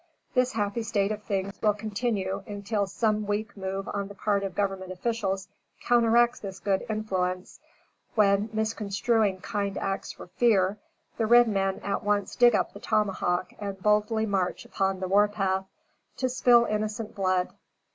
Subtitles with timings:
[0.33, 4.55] This happy state of things will continue until some weak move on the part of
[4.55, 5.47] government officials
[5.79, 7.59] counteracts this good influence,
[8.15, 10.79] when, misconstruing kind acts for fear,
[11.17, 15.27] the red men at once dig up the tomahawk and boldly march upon the war
[15.27, 15.65] path,
[16.17, 17.49] to spill innocent blood.